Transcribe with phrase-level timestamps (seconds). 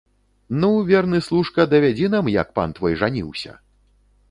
[0.61, 3.51] Ну, верны служка, давядзі нам, як пан твой жаніўся!